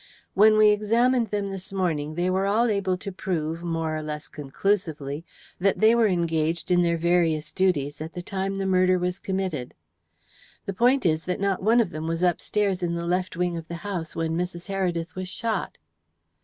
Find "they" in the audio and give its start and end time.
2.15-2.27, 5.79-5.93